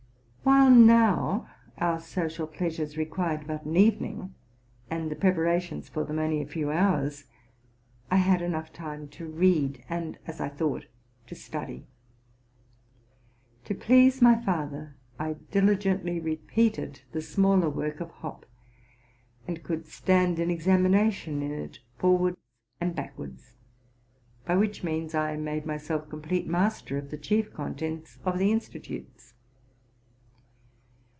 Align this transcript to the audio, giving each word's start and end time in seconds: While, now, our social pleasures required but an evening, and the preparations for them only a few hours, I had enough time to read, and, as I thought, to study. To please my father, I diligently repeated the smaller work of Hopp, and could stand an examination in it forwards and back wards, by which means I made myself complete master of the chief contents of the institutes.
While, 0.43 0.71
now, 0.71 1.49
our 1.77 1.99
social 1.99 2.47
pleasures 2.47 2.97
required 2.97 3.45
but 3.45 3.63
an 3.65 3.77
evening, 3.77 4.33
and 4.89 5.11
the 5.11 5.15
preparations 5.15 5.87
for 5.89 6.03
them 6.03 6.17
only 6.17 6.41
a 6.41 6.45
few 6.47 6.71
hours, 6.71 7.25
I 8.09 8.17
had 8.17 8.41
enough 8.41 8.73
time 8.73 9.07
to 9.09 9.25
read, 9.27 9.83
and, 9.87 10.17
as 10.25 10.41
I 10.41 10.49
thought, 10.49 10.87
to 11.27 11.35
study. 11.35 11.87
To 13.65 13.75
please 13.75 14.21
my 14.21 14.35
father, 14.41 14.95
I 15.19 15.33
diligently 15.51 16.19
repeated 16.19 17.01
the 17.11 17.21
smaller 17.21 17.69
work 17.69 17.99
of 17.99 18.09
Hopp, 18.11 18.45
and 19.47 19.63
could 19.63 19.85
stand 19.85 20.39
an 20.39 20.49
examination 20.49 21.41
in 21.41 21.51
it 21.51 21.79
forwards 21.97 22.37
and 22.79 22.95
back 22.95 23.17
wards, 23.17 23.55
by 24.45 24.55
which 24.55 24.83
means 24.83 25.13
I 25.13 25.37
made 25.37 25.65
myself 25.65 26.09
complete 26.09 26.47
master 26.47 26.97
of 26.97 27.11
the 27.11 27.17
chief 27.17 27.53
contents 27.53 28.17
of 28.25 28.39
the 28.39 28.51
institutes. 28.51 29.33